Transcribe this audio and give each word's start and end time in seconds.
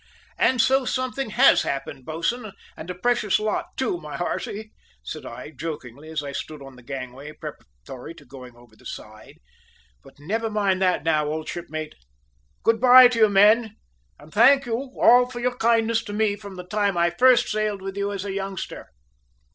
"And 0.39 0.59
so 0.59 0.83
something 0.83 1.29
has 1.29 1.61
happened, 1.61 2.05
bo'sun, 2.07 2.53
and 2.75 2.89
a 2.89 2.95
precious 2.95 3.39
lot 3.39 3.67
too, 3.77 3.99
my 3.99 4.17
hearty!" 4.17 4.71
said 5.03 5.27
I, 5.27 5.51
jokingly, 5.51 6.09
as 6.09 6.23
I 6.23 6.31
stood 6.31 6.59
on 6.59 6.75
the 6.75 6.81
gangway 6.81 7.33
preparatory 7.33 8.15
to 8.15 8.25
going 8.25 8.55
over 8.55 8.75
the 8.75 8.87
side. 8.87 9.35
"But 10.01 10.17
never 10.19 10.49
mind 10.49 10.81
that 10.81 11.03
now, 11.03 11.27
old 11.27 11.47
shipmate! 11.47 11.93
Good 12.63 12.81
bye 12.81 13.09
to 13.09 13.19
you, 13.19 13.29
men, 13.29 13.75
and 14.17 14.33
thank 14.33 14.65
you 14.65 14.73
all 14.75 15.29
for 15.29 15.39
your 15.39 15.55
kindness 15.57 16.03
to 16.05 16.13
me 16.13 16.35
from 16.35 16.55
the 16.55 16.65
time 16.65 16.97
I 16.97 17.11
first 17.11 17.49
sailed 17.49 17.83
with 17.83 17.95
you 17.95 18.11
as 18.11 18.25
a 18.25 18.33
youngster." 18.33 18.89